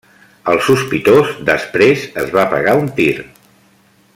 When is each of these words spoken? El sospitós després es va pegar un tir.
El 0.53 0.61
sospitós 0.67 1.35
després 1.49 2.07
es 2.23 2.33
va 2.37 2.47
pegar 2.55 2.75
un 2.85 2.89
tir. 3.01 3.09